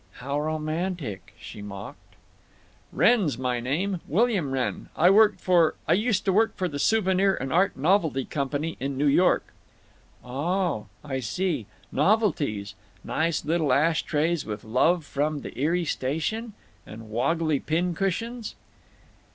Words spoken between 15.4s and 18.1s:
the Erie Station'? And woggly pin